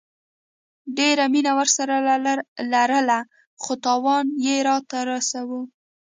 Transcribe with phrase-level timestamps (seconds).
[0.97, 1.95] ډيره مينه ورسره
[2.73, 3.19] لرله
[3.61, 5.61] خو تاوان يي راته رسوو